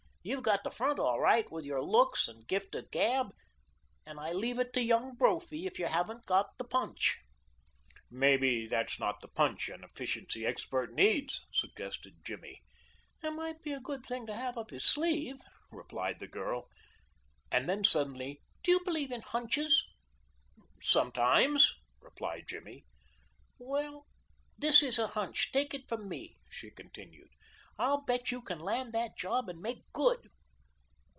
[0.23, 3.31] You've got the front all right with your looks and gift of gab,
[4.05, 7.17] and I leave it to Young Brophy if you haven't got the punch."
[8.11, 12.61] "Maybe that's not the punch an efficiency expert needs," suggested Jimmy.
[13.23, 15.41] "It might be a good thing to have up his sleeve,"
[15.71, 16.67] replied the girl,
[17.51, 19.83] and then suddenly, "do you believe in hunches?"
[20.83, 22.85] "Sometimes," replied Jimmy.
[23.57, 24.05] "Well,
[24.55, 27.29] this is a hunch, take it from me," she continued.
[27.79, 30.29] "I'll bet you can land that job and make good."